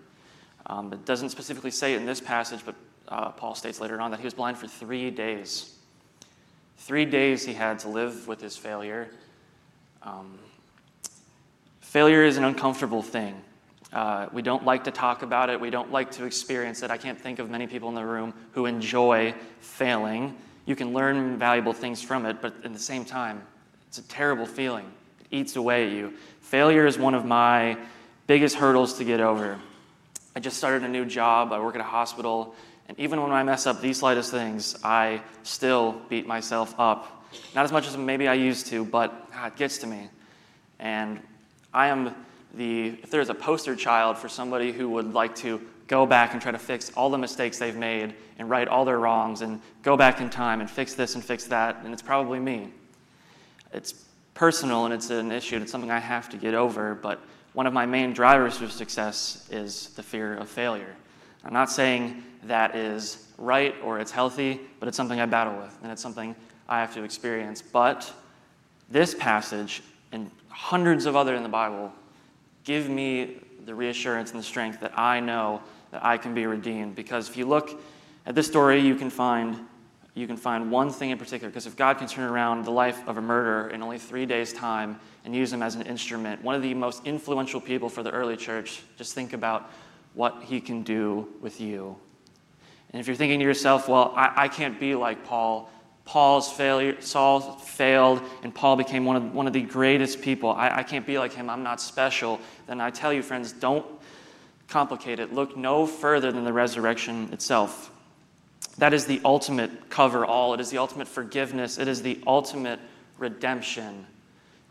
Um, 0.67 0.93
it 0.93 1.05
doesn't 1.05 1.29
specifically 1.29 1.71
say 1.71 1.95
it 1.95 1.99
in 1.99 2.07
this 2.07 2.21
passage, 2.21 2.61
but 2.65 2.75
uh, 3.09 3.31
Paul 3.31 3.55
states 3.55 3.81
later 3.81 4.01
on 4.01 4.11
that 4.11 4.21
he 4.21 4.25
was 4.25 4.35
blind 4.35 4.57
for 4.57 4.67
three 4.67 5.11
days. 5.11 5.75
Three 6.78 7.04
days 7.04 7.45
he 7.45 7.52
had 7.54 7.80
to 7.80 7.88
live 7.88 8.28
with 8.28 8.40
his 8.40 8.56
failure. 8.56 9.09
Um, 10.02 10.38
failure 11.80 12.25
is 12.25 12.37
an 12.37 12.45
uncomfortable 12.45 13.02
thing. 13.02 13.40
Uh, 13.92 14.28
we 14.33 14.42
don't 14.42 14.64
like 14.64 14.85
to 14.85 14.90
talk 14.90 15.23
about 15.23 15.49
it. 15.49 15.61
We 15.61 15.71
don't 15.71 15.90
like 15.90 16.11
to 16.12 16.25
experience 16.25 16.83
it. 16.83 16.90
I 16.90 16.99
can't 16.99 17.21
think 17.21 17.38
of 17.38 17.49
many 17.49 17.66
people 17.66 17.88
in 17.88 17.95
the 17.95 18.04
room 18.04 18.35
who 18.52 18.66
enjoy 18.66 19.35
failing. 19.61 20.37
You 20.66 20.76
can 20.76 20.92
learn 20.92 21.38
valuable 21.38 21.73
things 21.73 22.02
from 22.02 22.26
it, 22.26 22.42
but 22.42 22.54
at 22.64 22.73
the 22.73 22.78
same 22.78 23.04
time, 23.04 23.42
it's 23.88 23.99
a 23.99 24.02
terrible 24.02 24.47
feeling. 24.47 24.90
It 25.21 25.26
eats 25.30 25.56
away 25.56 25.87
at 25.87 25.92
you. 25.92 26.14
Failure 26.40 26.87
is 26.87 26.99
one 26.99 27.14
of 27.14 27.25
my 27.25 27.78
biggest 28.26 28.56
hurdles 28.56 28.95
to 28.99 29.04
get 29.04 29.21
over. 29.21 29.59
I 30.35 30.40
just 30.40 30.59
started 30.59 30.83
a 30.83 30.88
new 30.88 31.04
job. 31.04 31.52
I 31.52 31.61
work 31.61 31.76
at 31.76 31.80
a 31.80 31.85
hospital. 31.85 32.54
And 32.88 32.99
even 32.99 33.21
when 33.21 33.33
I 33.33 33.43
mess 33.43 33.66
up 33.66 33.81
these 33.81 33.99
slightest 33.99 34.31
things, 34.31 34.76
I 34.85 35.21
still 35.43 36.00
beat 36.09 36.26
myself 36.26 36.75
up. 36.78 37.25
Not 37.55 37.64
as 37.64 37.73
much 37.73 37.87
as 37.87 37.97
maybe 37.97 38.28
I 38.28 38.35
used 38.35 38.66
to, 38.69 38.85
but 38.85 39.31
God, 39.33 39.49
it 39.49 39.57
gets 39.57 39.78
to 39.78 39.87
me. 39.87 40.09
And 40.78 41.21
I 41.75 41.88
am 41.88 42.14
the, 42.55 42.88
if 43.02 43.11
there's 43.11 43.28
a 43.28 43.35
poster 43.35 43.75
child 43.76 44.19
for 44.19 44.28
somebody 44.28 44.73
who 44.73 44.88
would 44.90 45.12
like 45.12 45.35
to 45.37 45.61
go 45.88 46.07
back 46.07 46.33
and 46.33 46.43
try 46.43 46.52
to 46.52 46.59
fix 46.59 46.90
all 46.97 47.11
the 47.11 47.19
mistakes 47.19 47.59
they've 47.59 47.76
made 47.76 48.14
and 48.38 48.50
right 48.50 48.66
all 48.66 48.85
their 48.85 48.99
wrongs 48.99 49.43
and 49.43 49.61
go 49.83 49.97
back 49.97 50.21
in 50.21 50.31
time 50.31 50.61
and 50.61 50.69
fix 50.69 50.95
this 50.95 51.14
and 51.14 51.25
fix 51.25 51.45
that, 51.45 51.81
and 51.85 51.93
it's 51.93 52.02
probably 52.02 52.38
me. 52.38 52.71
It's 53.73 53.95
personal 54.35 54.85
and 54.85 54.95
it's 54.95 55.11
an 55.11 55.33
issue, 55.33 55.57
and 55.57 55.62
it's 55.62 55.73
something 55.73 55.90
I 55.90 55.99
have 55.99 56.28
to 56.31 56.37
get 56.37 56.55
over, 56.55 56.95
but 56.95 57.21
one 57.52 57.66
of 57.66 57.73
my 57.73 57.87
main 57.87 58.12
drivers 58.12 58.59
for 58.59 58.69
success 58.69 59.49
is 59.50 59.88
the 59.97 60.02
fear 60.02 60.35
of 60.35 60.49
failure. 60.49 60.95
I'm 61.47 61.53
not 61.53 61.71
saying 61.71 62.25
that 62.45 62.75
is 62.75 63.29
right 63.38 63.75
or 63.83 64.00
it's 64.00 64.11
healthy, 64.11 64.61
but 64.81 64.88
it's 64.88 64.97
something 64.97 65.21
I 65.21 65.26
battle 65.26 65.57
with, 65.57 65.79
and 65.83 65.93
it's 65.93 66.03
something 66.03 66.35
I 66.69 66.81
have 66.81 66.93
to 66.95 67.05
experience. 67.05 67.62
But 67.62 68.12
this 68.91 69.15
passage 69.15 69.83
and 70.11 70.31
hundreds 70.49 71.07
of 71.07 71.15
other 71.15 71.37
in 71.37 71.45
the 71.45 71.49
Bible 71.49 71.93
give 72.65 72.88
me 72.88 73.37
the 73.65 73.75
reassurance 73.75 74.33
and 74.33 74.41
the 74.41 74.45
strength 74.45 74.81
that 74.81 74.99
I 74.99 75.21
know 75.21 75.62
that 75.93 76.05
I 76.05 76.19
can 76.19 76.35
be 76.35 76.47
redeemed. 76.47 76.97
Because 76.97 77.29
if 77.29 77.37
you 77.37 77.47
look 77.47 77.81
at 78.26 78.35
this 78.35 78.49
story, 78.49 78.81
you 78.81 78.97
can 78.97 79.11
find 79.11 79.61
you 80.17 80.26
can 80.26 80.38
find 80.38 80.71
one 80.71 80.88
thing 80.88 81.11
in 81.11 81.19
particular. 81.19 81.50
Because 81.50 81.67
if 81.67 81.76
God 81.76 81.99
can 81.99 82.09
turn 82.09 82.25
around 82.25 82.65
the 82.65 82.71
life 82.71 83.07
of 83.07 83.19
a 83.19 83.21
murderer 83.21 83.69
in 83.69 83.83
only 83.83 83.99
three 83.99 84.25
days' 84.25 84.50
time 84.50 84.99
and 85.26 85.37
use 85.37 85.53
him 85.53 85.62
as 85.62 85.75
an 85.75 85.83
instrument, 85.83 86.43
one 86.43 86.55
of 86.55 86.62
the 86.62 86.73
most 86.73 87.05
influential 87.05 87.61
people 87.61 87.91
for 87.91 88.03
the 88.03 88.11
early 88.11 88.35
church, 88.35 88.83
just 88.97 89.15
think 89.15 89.35
about 89.35 89.71
what 90.16 90.42
he 90.42 90.61
can 90.61 90.82
do 90.82 91.28
with 91.40 91.61
you. 91.61 91.94
And 92.90 93.00
if 93.00 93.06
you're 93.06 93.14
thinking 93.14 93.38
to 93.38 93.44
yourself, 93.44 93.87
well, 93.87 94.12
I, 94.16 94.32
I 94.44 94.49
can't 94.49 94.80
be 94.80 94.94
like 94.94 95.25
Paul, 95.26 95.70
Paul's 96.06 96.50
failure, 96.50 96.99
Saul 97.02 97.58
failed, 97.58 98.23
and 98.42 98.54
Paul 98.54 98.76
became 98.76 99.04
one 99.04 99.16
of, 99.16 99.35
one 99.35 99.46
of 99.46 99.52
the 99.52 99.61
greatest 99.61 100.23
people. 100.23 100.50
I, 100.50 100.78
I 100.78 100.82
can't 100.82 101.06
be 101.06 101.18
like 101.18 101.35
him. 101.35 101.50
I'm 101.50 101.62
not 101.62 101.82
special. 101.82 102.40
Then 102.66 102.80
I 102.80 102.90
tell 102.90 103.12
you, 103.12 103.23
friends, 103.23 103.52
don't 103.52 103.85
complicate 104.68 105.20
it. 105.20 105.35
Look 105.35 105.54
no 105.54 105.87
further 105.87 106.32
than 106.32 106.44
the 106.44 106.52
resurrection 106.52 107.28
itself. 107.32 107.92
That 108.78 108.94
is 108.94 109.04
the 109.04 109.20
ultimate 109.23 109.90
cover 109.90 110.25
all. 110.25 110.54
It 110.54 110.61
is 110.61 110.70
the 110.70 110.78
ultimate 110.78 111.08
forgiveness. 111.08 111.76
It 111.76 111.88
is 111.88 112.00
the 112.00 112.20
ultimate 112.26 112.80
redemption. 113.18 114.06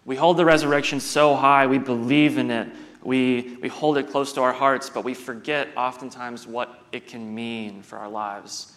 We 0.05 0.15
hold 0.15 0.37
the 0.37 0.45
resurrection 0.45 0.99
so 0.99 1.35
high, 1.35 1.67
we 1.67 1.77
believe 1.77 2.37
in 2.39 2.49
it, 2.49 2.67
we, 3.05 3.57
we 3.61 3.69
hold 3.69 3.99
it 3.99 4.09
close 4.09 4.33
to 4.33 4.41
our 4.41 4.51
hearts, 4.51 4.89
but 4.89 5.03
we 5.03 5.13
forget 5.13 5.69
oftentimes 5.77 6.47
what 6.47 6.83
it 6.91 7.07
can 7.07 7.35
mean 7.35 7.83
for 7.83 7.99
our 7.99 8.09
lives. 8.09 8.75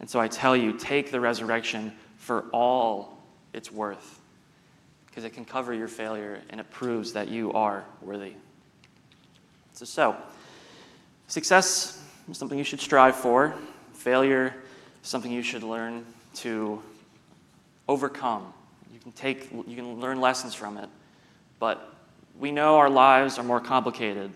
And 0.00 0.10
so 0.10 0.18
I 0.18 0.26
tell 0.26 0.56
you, 0.56 0.72
take 0.72 1.12
the 1.12 1.20
resurrection 1.20 1.92
for 2.16 2.46
all 2.52 3.16
it's 3.52 3.70
worth, 3.70 4.20
because 5.06 5.22
it 5.24 5.30
can 5.30 5.44
cover 5.44 5.72
your 5.72 5.86
failure 5.86 6.40
and 6.50 6.60
it 6.60 6.68
proves 6.70 7.12
that 7.12 7.28
you 7.28 7.52
are 7.52 7.84
worthy. 8.02 8.32
So, 9.72 9.84
so 9.84 10.16
success 11.28 12.02
is 12.28 12.38
something 12.38 12.58
you 12.58 12.64
should 12.64 12.80
strive 12.80 13.14
for, 13.14 13.54
failure 13.92 14.52
is 15.00 15.08
something 15.08 15.30
you 15.30 15.42
should 15.42 15.62
learn 15.62 16.04
to 16.36 16.82
overcome. 17.88 18.52
You 18.92 18.98
can 18.98 19.12
take, 19.12 19.52
you 19.52 19.76
can 19.76 20.00
learn 20.00 20.20
lessons 20.20 20.54
from 20.54 20.76
it, 20.76 20.88
but 21.60 21.89
we 22.38 22.52
know 22.52 22.76
our 22.76 22.90
lives 22.90 23.38
are 23.38 23.44
more 23.44 23.60
complicated. 23.60 24.30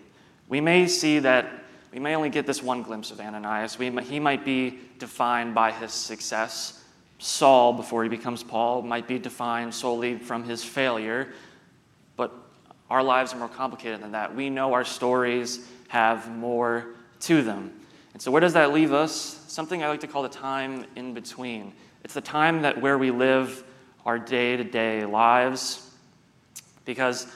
We 0.47 0.61
may 0.61 0.87
see 0.87 1.19
that 1.19 1.63
we 1.91 1.99
may 1.99 2.15
only 2.15 2.29
get 2.29 2.45
this 2.45 2.61
one 2.61 2.83
glimpse 2.83 3.09
of 3.11 3.21
Ananias. 3.21 3.79
We, 3.79 3.89
he 4.03 4.19
might 4.19 4.43
be 4.43 4.79
defined 4.99 5.55
by 5.55 5.71
his 5.71 5.93
success. 5.93 6.83
Saul, 7.19 7.71
before 7.71 8.03
he 8.03 8.09
becomes 8.09 8.43
Paul, 8.43 8.81
might 8.81 9.07
be 9.07 9.17
defined 9.17 9.73
solely 9.73 10.17
from 10.17 10.43
his 10.43 10.61
failure. 10.61 11.29
But 12.17 12.33
our 12.89 13.01
lives 13.01 13.33
are 13.33 13.37
more 13.37 13.47
complicated 13.47 14.01
than 14.01 14.11
that. 14.11 14.35
We 14.35 14.49
know 14.49 14.73
our 14.73 14.83
stories 14.83 15.67
have 15.87 16.29
more 16.29 16.87
to 17.21 17.41
them. 17.41 17.71
And 18.11 18.21
so, 18.21 18.29
where 18.29 18.41
does 18.41 18.53
that 18.53 18.73
leave 18.73 18.91
us? 18.91 19.43
Something 19.47 19.81
I 19.81 19.87
like 19.87 20.01
to 20.01 20.07
call 20.07 20.23
the 20.23 20.29
time 20.29 20.85
in 20.95 21.13
between. 21.13 21.73
It's 22.03 22.13
the 22.13 22.21
time 22.21 22.61
that 22.63 22.81
where 22.81 22.97
we 22.97 23.09
live 23.09 23.63
our 24.05 24.19
day 24.19 24.57
to 24.57 24.63
day 24.63 25.05
lives. 25.05 25.89
Because 26.83 27.27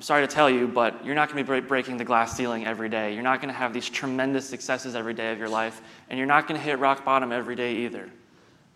I'm 0.00 0.04
sorry 0.04 0.26
to 0.26 0.34
tell 0.34 0.48
you, 0.48 0.66
but 0.66 1.04
you're 1.04 1.14
not 1.14 1.30
going 1.30 1.44
to 1.44 1.52
be 1.52 1.60
breaking 1.60 1.98
the 1.98 2.06
glass 2.06 2.34
ceiling 2.34 2.64
every 2.64 2.88
day. 2.88 3.12
You're 3.12 3.22
not 3.22 3.42
going 3.42 3.52
to 3.52 3.58
have 3.58 3.74
these 3.74 3.86
tremendous 3.86 4.48
successes 4.48 4.94
every 4.94 5.12
day 5.12 5.30
of 5.30 5.38
your 5.38 5.50
life, 5.50 5.82
and 6.08 6.16
you're 6.16 6.26
not 6.26 6.48
going 6.48 6.58
to 6.58 6.64
hit 6.64 6.78
rock 6.78 7.04
bottom 7.04 7.32
every 7.32 7.54
day 7.54 7.74
either. 7.84 8.08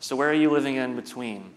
So, 0.00 0.16
where 0.16 0.28
are 0.28 0.34
you 0.34 0.50
living 0.50 0.76
in 0.76 0.94
between? 0.94 1.50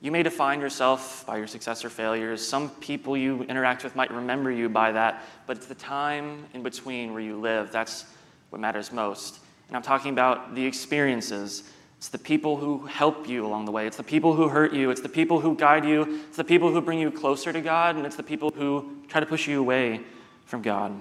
You 0.00 0.12
may 0.12 0.22
define 0.22 0.60
yourself 0.60 1.26
by 1.26 1.38
your 1.38 1.48
success 1.48 1.84
or 1.84 1.90
failures. 1.90 2.46
Some 2.46 2.70
people 2.70 3.16
you 3.16 3.42
interact 3.42 3.82
with 3.82 3.96
might 3.96 4.12
remember 4.12 4.52
you 4.52 4.68
by 4.68 4.92
that, 4.92 5.24
but 5.48 5.56
it's 5.56 5.66
the 5.66 5.74
time 5.74 6.46
in 6.54 6.62
between 6.62 7.12
where 7.12 7.22
you 7.22 7.40
live 7.40 7.72
that's 7.72 8.04
what 8.50 8.60
matters 8.60 8.92
most. 8.92 9.40
And 9.66 9.76
I'm 9.76 9.82
talking 9.82 10.12
about 10.12 10.54
the 10.54 10.64
experiences 10.64 11.64
it's 12.00 12.08
the 12.08 12.16
people 12.16 12.56
who 12.56 12.86
help 12.86 13.28
you 13.28 13.44
along 13.44 13.66
the 13.66 13.72
way. 13.72 13.86
It's 13.86 13.98
the 13.98 14.02
people 14.02 14.32
who 14.32 14.48
hurt 14.48 14.72
you. 14.72 14.90
It's 14.90 15.02
the 15.02 15.08
people 15.10 15.38
who 15.38 15.54
guide 15.54 15.84
you. 15.84 16.22
It's 16.28 16.38
the 16.38 16.44
people 16.44 16.72
who 16.72 16.80
bring 16.80 16.98
you 16.98 17.10
closer 17.10 17.52
to 17.52 17.60
God. 17.60 17.94
And 17.94 18.06
it's 18.06 18.16
the 18.16 18.22
people 18.22 18.48
who 18.48 19.02
try 19.08 19.20
to 19.20 19.26
push 19.26 19.46
you 19.46 19.60
away 19.60 20.00
from 20.46 20.62
God. 20.62 20.98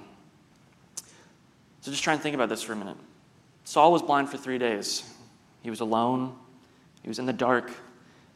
So 1.80 1.90
just 1.90 2.04
try 2.04 2.12
and 2.12 2.22
think 2.22 2.36
about 2.36 2.50
this 2.50 2.62
for 2.62 2.74
a 2.74 2.76
minute. 2.76 2.98
Saul 3.64 3.94
was 3.94 4.02
blind 4.02 4.30
for 4.30 4.36
three 4.36 4.58
days. 4.58 5.10
He 5.64 5.70
was 5.70 5.80
alone. 5.80 6.36
He 7.02 7.08
was 7.08 7.18
in 7.18 7.26
the 7.26 7.32
dark. 7.32 7.72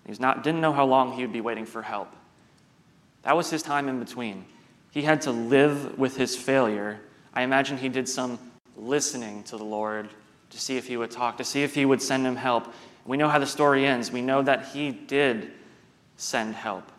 He 0.05 0.11
was 0.11 0.21
not, 0.21 0.41
didn't 0.41 0.61
know 0.61 0.71
how 0.71 0.85
long 0.85 1.11
he 1.11 1.21
would 1.21 1.33
be 1.33 1.41
waiting 1.41 1.65
for 1.65 1.81
help. 1.81 2.15
That 3.23 3.35
was 3.35 3.49
his 3.49 3.61
time 3.61 3.89
in 3.89 3.99
between. 3.99 4.45
He 4.91 5.01
had 5.01 5.23
to 5.23 5.31
live 5.31 5.99
with 5.99 6.15
his 6.15 6.37
failure. 6.37 7.01
I 7.33 7.41
imagine 7.41 7.77
he 7.77 7.89
did 7.89 8.07
some 8.07 8.39
listening 8.77 9.43
to 9.43 9.57
the 9.57 9.65
Lord 9.65 10.07
to 10.53 10.59
see 10.59 10.77
if 10.77 10.87
he 10.87 10.97
would 10.97 11.09
talk, 11.09 11.37
to 11.37 11.43
see 11.43 11.63
if 11.63 11.73
he 11.73 11.83
would 11.83 11.99
send 11.99 12.25
him 12.25 12.35
help. 12.35 12.71
We 13.05 13.17
know 13.17 13.27
how 13.27 13.39
the 13.39 13.47
story 13.47 13.87
ends. 13.87 14.11
We 14.11 14.21
know 14.21 14.43
that 14.43 14.67
he 14.67 14.91
did 14.91 15.51
send 16.15 16.53
help. 16.53 16.91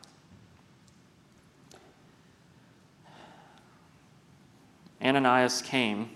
Ananias 5.01 5.63
came. 5.63 6.11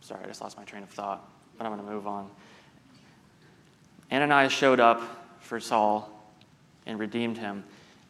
Sorry, 0.00 0.24
I 0.24 0.26
just 0.26 0.40
lost 0.40 0.56
my 0.56 0.64
train 0.64 0.82
of 0.82 0.90
thought, 0.90 1.28
but 1.56 1.66
I'm 1.66 1.72
going 1.72 1.86
to 1.86 1.92
move 1.92 2.08
on. 2.08 2.28
Ananias 4.10 4.52
showed 4.52 4.80
up 4.80 5.02
for 5.38 5.60
Saul 5.60 6.10
and 6.84 6.98
redeemed 6.98 7.38
him. 7.38 7.62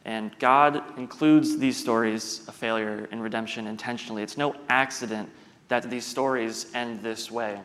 And 0.03 0.31
God 0.39 0.81
includes 0.97 1.57
these 1.57 1.77
stories 1.77 2.47
of 2.47 2.55
failure 2.55 3.07
and 3.11 3.21
redemption 3.21 3.67
intentionally. 3.67 4.23
It's 4.23 4.37
no 4.37 4.55
accident 4.69 5.29
that 5.67 5.89
these 5.89 6.05
stories 6.05 6.67
end 6.73 7.01
this 7.01 7.29
way. 7.29 7.59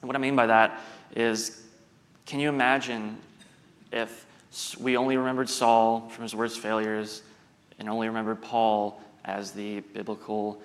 What 0.00 0.16
I 0.16 0.18
mean 0.18 0.36
by 0.36 0.46
that 0.46 0.80
is 1.14 1.62
can 2.26 2.40
you 2.40 2.48
imagine 2.48 3.18
if 3.90 4.26
we 4.78 4.96
only 4.96 5.16
remembered 5.16 5.48
Saul 5.48 6.08
from 6.10 6.22
his 6.22 6.34
worst 6.34 6.60
failures 6.60 7.22
and 7.78 7.88
only 7.88 8.08
remembered 8.08 8.42
Paul 8.42 9.00
as 9.24 9.52
the 9.52 9.80
biblical 9.80 10.60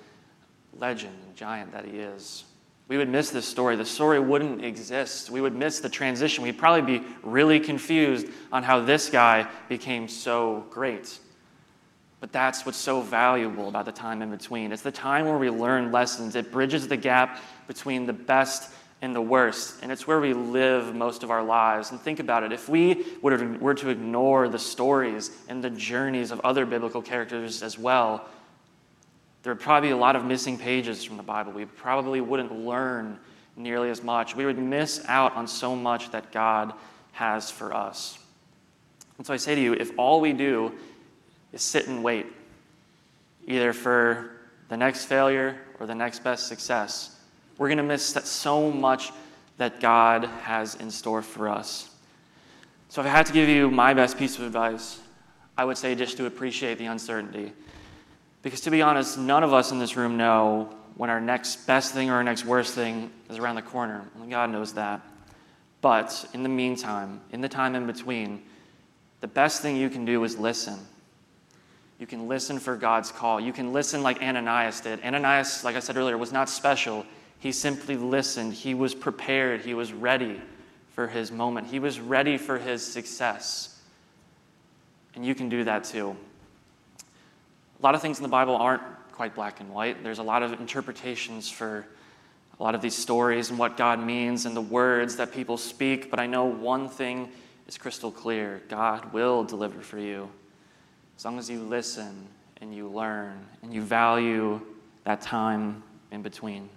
legend 0.77 1.15
and 1.25 1.35
giant 1.35 1.71
that 1.71 1.85
he 1.85 1.99
is? 1.99 2.43
We 2.89 2.97
would 2.97 3.07
miss 3.07 3.29
this 3.29 3.47
story. 3.47 3.75
The 3.75 3.85
story 3.85 4.19
wouldn't 4.19 4.63
exist. 4.63 5.29
We 5.29 5.39
would 5.39 5.55
miss 5.55 5.79
the 5.79 5.89
transition. 5.89 6.43
We'd 6.43 6.57
probably 6.57 6.99
be 6.99 7.05
really 7.23 7.59
confused 7.59 8.27
on 8.51 8.63
how 8.63 8.81
this 8.81 9.09
guy 9.09 9.47
became 9.69 10.07
so 10.07 10.65
great. 10.69 11.17
But 12.23 12.31
that's 12.31 12.65
what's 12.65 12.77
so 12.77 13.01
valuable 13.01 13.67
about 13.67 13.83
the 13.83 13.91
time 13.91 14.21
in 14.21 14.31
between. 14.31 14.71
It's 14.71 14.81
the 14.81 14.93
time 14.93 15.25
where 15.25 15.37
we 15.37 15.49
learn 15.49 15.91
lessons. 15.91 16.37
It 16.37 16.53
bridges 16.53 16.87
the 16.87 16.95
gap 16.95 17.41
between 17.67 18.05
the 18.05 18.13
best 18.13 18.71
and 19.01 19.13
the 19.13 19.19
worst. 19.19 19.83
And 19.83 19.91
it's 19.91 20.07
where 20.07 20.21
we 20.21 20.31
live 20.31 20.95
most 20.95 21.23
of 21.23 21.31
our 21.31 21.43
lives. 21.43 21.91
And 21.91 21.99
think 21.99 22.21
about 22.21 22.43
it 22.43 22.53
if 22.53 22.69
we 22.69 23.05
were 23.21 23.73
to 23.73 23.89
ignore 23.89 24.47
the 24.47 24.57
stories 24.57 25.31
and 25.49 25.61
the 25.61 25.69
journeys 25.69 26.31
of 26.31 26.39
other 26.45 26.65
biblical 26.65 27.01
characters 27.01 27.61
as 27.61 27.77
well, 27.77 28.25
there 29.41 29.53
would 29.53 29.61
probably 29.61 29.89
be 29.89 29.91
a 29.91 29.97
lot 29.97 30.15
of 30.15 30.23
missing 30.23 30.57
pages 30.57 31.03
from 31.03 31.17
the 31.17 31.23
Bible. 31.23 31.51
We 31.51 31.65
probably 31.65 32.21
wouldn't 32.21 32.53
learn 32.53 33.19
nearly 33.57 33.89
as 33.89 34.01
much. 34.01 34.33
We 34.33 34.45
would 34.45 34.57
miss 34.57 35.03
out 35.09 35.35
on 35.35 35.45
so 35.45 35.75
much 35.75 36.11
that 36.11 36.31
God 36.31 36.71
has 37.11 37.51
for 37.51 37.73
us. 37.73 38.17
And 39.17 39.27
so 39.27 39.33
I 39.33 39.37
say 39.37 39.55
to 39.55 39.61
you 39.61 39.73
if 39.73 39.91
all 39.99 40.21
we 40.21 40.31
do 40.31 40.71
is 41.53 41.61
sit 41.61 41.87
and 41.87 42.03
wait. 42.03 42.25
either 43.45 43.73
for 43.73 44.31
the 44.69 44.77
next 44.77 45.05
failure 45.05 45.57
or 45.79 45.85
the 45.85 45.93
next 45.93 46.23
best 46.23 46.47
success. 46.47 47.19
We're 47.57 47.67
going 47.67 47.77
to 47.77 47.83
miss 47.83 48.05
so 48.23 48.71
much 48.71 49.11
that 49.57 49.79
God 49.79 50.25
has 50.43 50.75
in 50.75 50.89
store 50.89 51.21
for 51.21 51.49
us. 51.49 51.89
So, 52.89 53.01
if 53.01 53.07
I 53.07 53.11
had 53.11 53.25
to 53.27 53.33
give 53.33 53.49
you 53.49 53.69
my 53.69 53.93
best 53.93 54.17
piece 54.17 54.37
of 54.37 54.45
advice, 54.45 54.99
I 55.57 55.65
would 55.65 55.77
say 55.77 55.93
just 55.93 56.17
to 56.17 56.25
appreciate 56.25 56.77
the 56.77 56.85
uncertainty. 56.85 57.53
Because 58.41 58.61
to 58.61 58.71
be 58.71 58.81
honest, 58.81 59.17
none 59.17 59.43
of 59.43 59.53
us 59.53 59.71
in 59.71 59.79
this 59.79 59.95
room 59.95 60.17
know 60.17 60.73
when 60.95 61.09
our 61.09 61.21
next 61.21 61.67
best 61.67 61.93
thing 61.93 62.09
or 62.09 62.15
our 62.15 62.23
next 62.23 62.45
worst 62.45 62.73
thing 62.73 63.11
is 63.29 63.37
around 63.37 63.55
the 63.55 63.61
corner. 63.61 64.03
Only 64.15 64.29
God 64.29 64.49
knows 64.49 64.73
that. 64.73 65.01
But 65.81 66.25
in 66.33 66.43
the 66.43 66.49
meantime, 66.49 67.21
in 67.31 67.41
the 67.41 67.49
time 67.49 67.75
in 67.75 67.85
between, 67.85 68.43
the 69.21 69.27
best 69.27 69.61
thing 69.61 69.75
you 69.75 69.89
can 69.89 70.05
do 70.05 70.23
is 70.23 70.37
listen. 70.37 70.79
You 72.03 72.07
can 72.07 72.27
listen 72.27 72.59
for 72.59 72.75
God's 72.75 73.13
call. 73.13 73.39
You 73.39 73.53
can 73.53 73.71
listen 73.71 74.03
like 74.03 74.21
Ananias 74.21 74.81
did. 74.81 75.01
Ananias, 75.05 75.63
like 75.63 75.77
I 75.77 75.79
said 75.79 75.95
earlier, 75.95 76.17
was 76.17 76.33
not 76.33 76.49
special. 76.49 77.05
He 77.39 77.53
simply 77.53 77.95
listened. 77.95 78.51
He 78.51 78.73
was 78.73 78.93
prepared. 78.93 79.61
He 79.61 79.73
was 79.73 79.93
ready 79.93 80.41
for 80.95 81.07
his 81.07 81.31
moment. 81.31 81.67
He 81.67 81.79
was 81.79 82.01
ready 82.01 82.37
for 82.37 82.57
his 82.57 82.85
success. 82.85 83.79
And 85.15 85.25
you 85.25 85.33
can 85.33 85.47
do 85.47 85.63
that 85.63 85.85
too. 85.85 86.13
A 87.79 87.81
lot 87.81 87.95
of 87.95 88.01
things 88.01 88.17
in 88.17 88.23
the 88.23 88.27
Bible 88.27 88.57
aren't 88.57 88.83
quite 89.13 89.33
black 89.33 89.61
and 89.61 89.69
white. 89.69 90.03
There's 90.03 90.19
a 90.19 90.23
lot 90.23 90.43
of 90.43 90.59
interpretations 90.59 91.49
for 91.49 91.87
a 92.59 92.63
lot 92.63 92.75
of 92.75 92.81
these 92.81 92.95
stories 92.95 93.49
and 93.49 93.57
what 93.57 93.77
God 93.77 94.01
means 94.01 94.45
and 94.45 94.53
the 94.53 94.61
words 94.61 95.15
that 95.15 95.31
people 95.31 95.55
speak, 95.55 96.11
but 96.11 96.19
I 96.19 96.27
know 96.27 96.43
one 96.43 96.89
thing 96.89 97.29
is 97.65 97.77
crystal 97.77 98.11
clear 98.11 98.61
God 98.67 99.13
will 99.13 99.45
deliver 99.45 99.79
for 99.79 99.99
you 99.99 100.29
as 101.17 101.25
long 101.25 101.39
as 101.39 101.49
you 101.49 101.59
listen 101.59 102.27
and 102.61 102.73
you 102.73 102.87
learn 102.87 103.45
and 103.61 103.73
you 103.73 103.81
value 103.81 104.59
that 105.03 105.21
time 105.21 105.83
in 106.11 106.21
between. 106.21 106.69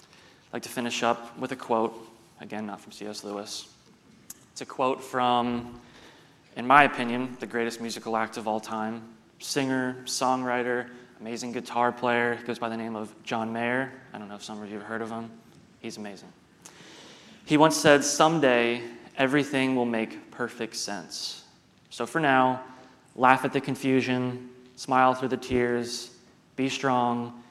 I'd 0.00 0.54
like 0.54 0.62
to 0.62 0.68
finish 0.68 1.02
up 1.02 1.36
with 1.38 1.52
a 1.52 1.56
quote, 1.56 1.94
again, 2.40 2.66
not 2.66 2.80
from 2.80 2.92
C.S. 2.92 3.24
Lewis. 3.24 3.68
It's 4.52 4.60
a 4.60 4.66
quote 4.66 5.02
from, 5.02 5.80
in 6.56 6.66
my 6.66 6.84
opinion, 6.84 7.36
the 7.40 7.46
greatest 7.46 7.80
musical 7.80 8.16
act 8.16 8.36
of 8.36 8.46
all 8.46 8.60
time 8.60 9.02
singer, 9.40 9.96
songwriter, 10.04 10.88
amazing 11.20 11.52
guitar 11.52 11.92
player. 11.92 12.36
He 12.36 12.44
goes 12.44 12.58
by 12.58 12.68
the 12.68 12.76
name 12.76 12.96
of 12.96 13.14
John 13.24 13.52
Mayer. 13.52 13.92
I 14.12 14.18
don't 14.18 14.28
know 14.28 14.36
if 14.36 14.44
some 14.44 14.62
of 14.62 14.70
you 14.70 14.78
have 14.78 14.86
heard 14.86 15.02
of 15.02 15.10
him. 15.10 15.30
He's 15.80 15.96
amazing. 15.96 16.32
He 17.44 17.56
once 17.56 17.76
said, 17.76 18.04
Someday 18.04 18.80
everything 19.16 19.76
will 19.76 19.84
make 19.84 20.30
perfect 20.30 20.76
sense. 20.76 21.44
So 21.90 22.06
for 22.06 22.20
now, 22.20 22.62
laugh 23.16 23.44
at 23.44 23.52
the 23.52 23.60
confusion, 23.60 24.50
smile 24.76 25.14
through 25.14 25.28
the 25.28 25.36
tears, 25.36 26.10
be 26.56 26.68
strong, 26.68 27.42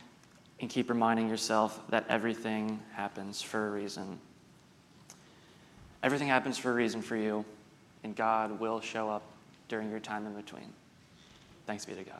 and 0.60 0.70
keep 0.70 0.90
reminding 0.90 1.28
yourself 1.28 1.82
that 1.90 2.06
everything 2.10 2.80
happens 2.94 3.42
for 3.42 3.68
a 3.68 3.72
reason. 3.72 4.20
Everything 6.02 6.28
happens 6.28 6.58
for 6.58 6.72
a 6.72 6.74
reason 6.74 7.02
for 7.02 7.16
you, 7.16 7.46
and 8.04 8.16
God 8.16 8.60
will 8.60 8.82
show 8.82 9.10
up 9.10 9.24
during 9.68 9.90
your 9.90 10.00
time 10.00 10.26
in 10.26 10.34
between. 10.34 10.72
Thanks 11.66 11.86
be 11.86 11.94
to 11.94 12.04
God. 12.04 12.20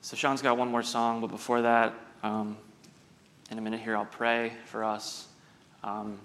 So 0.00 0.16
Sean's 0.16 0.42
got 0.42 0.58
one 0.58 0.68
more 0.68 0.82
song, 0.82 1.20
but 1.20 1.28
before 1.28 1.62
that, 1.62 1.94
um, 2.22 2.56
in 3.52 3.58
a 3.58 3.60
minute 3.60 3.80
here, 3.80 3.94
I'll 3.94 4.06
pray 4.06 4.54
for 4.64 4.82
us. 4.82 5.28
Um, 5.84 6.18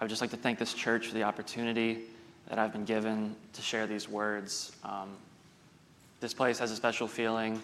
I 0.00 0.04
would 0.04 0.08
just 0.08 0.20
like 0.20 0.30
to 0.30 0.36
thank 0.36 0.56
this 0.56 0.72
church 0.72 1.08
for 1.08 1.14
the 1.14 1.24
opportunity 1.24 2.02
that 2.48 2.60
I've 2.60 2.72
been 2.72 2.84
given 2.84 3.34
to 3.54 3.60
share 3.60 3.88
these 3.88 4.08
words. 4.08 4.70
Um, 4.84 5.10
this 6.20 6.32
place 6.32 6.60
has 6.60 6.70
a 6.70 6.76
special 6.76 7.08
feeling. 7.08 7.60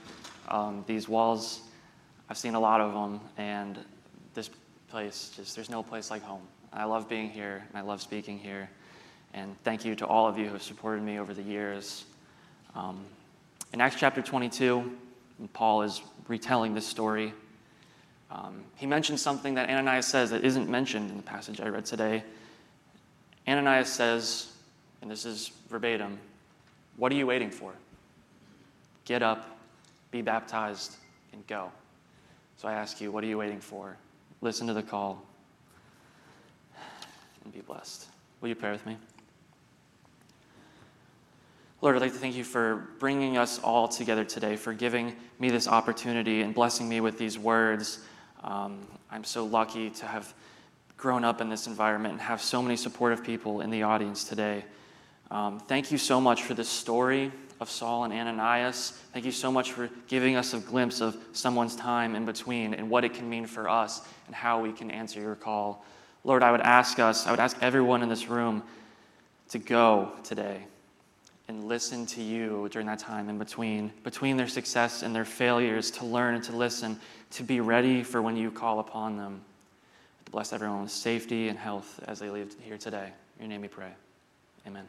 Um, 0.49 0.83
these 0.89 1.09
walls, 1.09 1.61
I've 2.29 2.37
seen 2.37 2.57
a 2.57 2.61
lot 2.61 2.81
of 2.81 2.93
them, 2.93 3.21
and 3.37 3.79
this 4.35 4.51
place, 4.89 5.33
just 5.37 5.55
there's 5.55 5.71
no 5.71 5.85
place 5.85 6.11
like 6.11 6.25
home. 6.25 6.43
I 6.73 6.83
love 6.83 7.09
being 7.09 7.31
here, 7.31 7.63
and 7.69 7.79
I 7.79 7.83
love 7.83 8.03
speaking 8.03 8.41
here. 8.41 8.69
And 9.35 9.55
thank 9.63 9.85
you 9.85 9.95
to 9.95 10.07
all 10.07 10.27
of 10.27 10.37
you 10.37 10.47
who 10.47 10.53
have 10.55 10.65
supported 10.65 11.05
me 11.05 11.21
over 11.21 11.33
the 11.33 11.43
years. 11.43 12.07
Um, 12.75 13.05
in 13.73 13.81
Acts 13.81 13.97
chapter 14.01 14.21
22, 14.21 14.99
Paul 15.53 15.83
is 15.83 16.03
retelling 16.27 16.75
this 16.75 16.89
story. 16.89 17.33
Um, 18.33 18.65
he 18.77 18.87
mentions 18.87 19.21
something 19.21 19.55
that 19.55 19.69
Ananias 19.69 20.07
says 20.07 20.31
that 20.31 20.43
isn't 20.43 20.69
mentioned 20.69 21.11
in 21.11 21.17
the 21.19 21.23
passage 21.23 21.61
I 21.61 21.69
read 21.69 21.85
today. 21.85 22.25
Ananias 23.47 23.93
says, 23.93 24.53
and 25.03 25.11
this 25.11 25.27
is 25.27 25.51
verbatim, 25.69 26.19
What 26.97 27.13
are 27.13 27.15
you 27.15 27.27
waiting 27.27 27.51
for? 27.51 27.75
Get 29.05 29.23
up, 29.23 29.59
be 30.11 30.23
baptized, 30.23 30.97
and 31.33 31.47
go. 31.47 31.71
So 32.57 32.69
I 32.69 32.73
ask 32.73 33.01
you, 33.01 33.13
what 33.13 33.23
are 33.23 33.27
you 33.27 33.37
waiting 33.37 33.61
for? 33.61 33.97
Listen 34.41 34.67
to 34.69 34.75
the 34.75 34.83
call 34.83 35.23
and 37.45 37.53
be 37.53 37.61
blessed. 37.61 38.07
Will 38.41 38.49
you 38.49 38.55
pray 38.55 38.71
with 38.71 38.87
me? 38.87 38.97
Lord, 41.81 41.97
I'd 41.97 42.03
like 42.03 42.13
to 42.13 42.19
thank 42.19 42.37
you 42.37 42.45
for 42.45 42.87
bringing 43.01 43.37
us 43.37 43.59
all 43.59 43.89
together 43.89 44.25
today, 44.25 44.55
for 44.55 44.73
giving 44.73 45.17
me 45.41 45.51
this 45.51 45.67
opportunity 45.67 46.43
and 46.43 46.55
blessing 46.55 46.89
me 46.89 47.01
with 47.01 47.19
these 47.19 47.37
words. 47.37 47.99
Um, 48.43 48.87
I'm 49.11 49.25
so 49.25 49.45
lucky 49.45 49.91
to 49.91 50.07
have 50.07 50.33
grown 50.97 51.25
up 51.25 51.41
in 51.41 51.49
this 51.49 51.67
environment 51.67 52.13
and 52.13 52.21
have 52.21 52.41
so 52.41 52.63
many 52.63 52.77
supportive 52.77 53.25
people 53.25 53.61
in 53.61 53.71
the 53.71 53.83
audience 53.83 54.25
today. 54.25 54.65
Um, 55.31 55.61
thank 55.61 55.91
you 55.91 55.99
so 55.99 56.21
much 56.21 56.43
for 56.43 56.55
this 56.55 56.69
story 56.69 57.33
of 57.61 57.71
Saul 57.71 58.05
and 58.05 58.13
Ananias. 58.13 58.91
Thank 59.13 59.25
you 59.25 59.33
so 59.33 59.51
much 59.51 59.73
for 59.73 59.89
giving 60.09 60.37
us 60.37 60.55
a 60.55 60.59
glimpse 60.59 61.01
of 61.01 61.17
someone's 61.33 61.77
time 61.77 62.15
in 62.15 62.25
between 62.25 62.75
and 62.75 62.91
what 62.91 63.05
it 63.05 63.15
can 63.15 63.29
mean 63.29 63.47
for 63.47 63.69
us 63.69 64.03
and 64.27 64.35
how 64.35 64.61
we 64.61 64.73
can 64.73 64.91
answer 64.91 65.21
your 65.21 65.37
call. 65.37 65.85
Lord, 66.25 66.43
I 66.43 66.51
would 66.51 66.61
ask 66.61 66.99
us, 66.99 67.27
I 67.27 67.31
would 67.31 67.41
ask 67.41 67.57
everyone 67.61 68.03
in 68.03 68.09
this 68.09 68.29
room 68.29 68.63
to 69.51 69.59
go 69.59 70.13
today 70.25 70.67
and 71.53 71.65
listen 71.65 72.07
to 72.07 72.23
you 72.23 72.69
during 72.71 72.87
that 72.87 72.99
time 72.99 73.29
in 73.29 73.39
between, 73.39 73.93
between 74.05 74.37
their 74.37 74.49
success 74.49 75.03
and 75.03 75.15
their 75.15 75.25
failures, 75.25 75.91
to 75.93 76.07
learn 76.07 76.35
and 76.35 76.45
to 76.45 76.57
listen, 76.57 76.99
to 77.33 77.43
be 77.43 77.61
ready 77.61 78.03
for 78.03 78.23
when 78.23 78.37
you 78.37 78.51
call 78.51 78.81
upon 78.81 79.17
them. 79.17 79.43
To 80.25 80.31
bless 80.33 80.53
everyone 80.53 80.83
with 80.83 80.91
safety 80.91 81.49
and 81.49 81.59
health 81.59 82.01
as 82.07 82.19
they 82.19 82.31
leave 82.31 82.55
here 82.61 82.79
today. 82.79 83.13
In 83.39 83.45
your 83.45 83.49
name 83.51 83.61
we 83.61 83.69
pray. 83.69 83.93
Amen. 84.67 84.87